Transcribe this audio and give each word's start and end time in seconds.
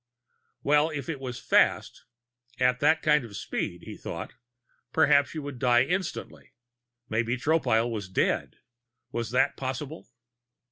Well, 0.63 0.89
if 0.89 1.09
it 1.09 1.19
was 1.19 1.37
fast 1.39 2.05
at 2.59 2.79
that 2.79 3.03
kind 3.03 3.23
of 3.23 3.37
speed, 3.37 3.83
he 3.83 3.95
thought, 3.95 4.33
perhaps 4.91 5.35
you 5.35 5.43
would 5.43 5.59
die 5.59 5.83
instantly. 5.83 6.53
Maybe 7.07 7.37
Tropile 7.37 7.87
was 7.91 8.09
dead. 8.09 8.55
Was 9.11 9.29
that 9.29 9.57
possible? 9.57 10.07